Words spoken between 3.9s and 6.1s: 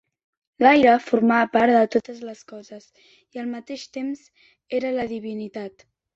temps era la divinitat.